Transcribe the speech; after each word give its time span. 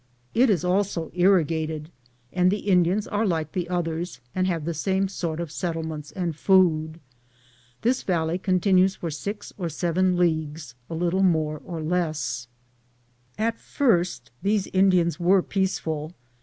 It 0.33 0.49
is 0.49 0.65
also 0.65 1.11
irrigated, 1.13 1.91
and 2.33 2.49
the 2.49 2.61
Indians 2.61 3.07
are 3.07 3.23
like 3.23 3.51
the 3.51 3.69
others 3.69 4.19
and 4.33 4.47
have 4.47 4.65
the 4.65 4.73
same 4.73 5.07
sort 5.07 5.39
of 5.39 5.51
settlements 5.51 6.11
and 6.11 6.35
food. 6.35 6.99
This 7.83 8.01
valley 8.01 8.39
continues 8.39 8.95
for 8.95 9.11
6 9.11 9.53
or 9.59 9.69
7 9.69 10.17
leagues, 10.17 10.73
a 10.89 10.95
little 10.95 11.21
more 11.21 11.61
or 11.63 11.83
less. 11.83 12.47
At 13.37 13.59
first 13.59 14.31
these 14.41 14.65
Indians 14.73 15.19
were 15.19 15.43
peaceful; 15.43 16.05
and 16.05 16.13